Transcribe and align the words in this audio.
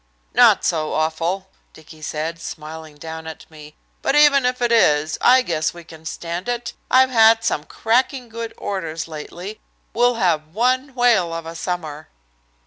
"Not 0.33 0.65
so 0.65 0.93
awful," 0.93 1.47
Dicky 1.73 2.01
said, 2.01 2.41
smiling 2.41 2.95
down 2.97 3.27
at 3.27 3.45
me. 3.51 3.75
"But 4.01 4.15
even 4.15 4.47
if 4.47 4.59
it 4.59 4.71
is, 4.71 5.19
I 5.21 5.43
guess 5.43 5.75
we 5.75 5.83
can 5.83 6.05
stand 6.07 6.49
it. 6.49 6.73
I've 6.89 7.11
had 7.11 7.43
some 7.43 7.65
cracking 7.65 8.27
good 8.27 8.51
orders 8.57 9.07
lately. 9.07 9.59
We'll 9.93 10.15
have 10.15 10.55
one 10.55 10.95
whale 10.95 11.31
of 11.35 11.45
a 11.45 11.53
summer." 11.53 12.07